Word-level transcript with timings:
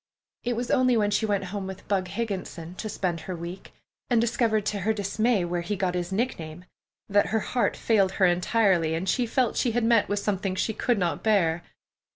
It 0.43 0.55
was 0.55 0.71
only 0.71 0.97
when 0.97 1.11
she 1.11 1.27
went 1.27 1.43
home 1.53 1.67
with 1.67 1.87
"Bug" 1.87 2.07
Higginson, 2.07 2.73
to 2.73 2.89
spend 2.89 3.19
her 3.19 3.35
week, 3.35 3.71
and 4.09 4.19
discovered 4.19 4.65
to 4.65 4.79
her 4.79 4.93
dismay 4.93 5.45
where 5.45 5.61
he 5.61 5.75
got 5.75 5.93
his 5.93 6.11
nickname, 6.11 6.65
that 7.07 7.27
her 7.27 7.41
heart 7.41 7.77
failed 7.77 8.13
her 8.13 8.25
entirely, 8.25 8.95
and 8.95 9.07
she 9.07 9.27
felt 9.27 9.57
she 9.57 9.73
had 9.73 9.83
met 9.83 10.09
with 10.09 10.17
something 10.17 10.55
she 10.55 10.73
could 10.73 10.97
not 10.97 11.21
bear. 11.21 11.61